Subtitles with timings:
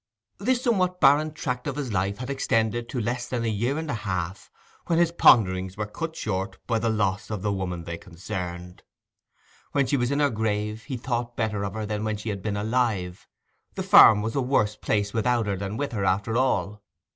[0.39, 3.87] This somewhat barren tract of his life had extended to less than a year and
[3.87, 4.49] a half
[4.87, 8.81] when his ponderings were cut short by the loss of the woman they concerned.
[9.73, 12.41] When she was in her grave he thought better of her than when she had
[12.41, 13.27] been alive;
[13.75, 16.81] the farm was a worse place without her than with her, after all.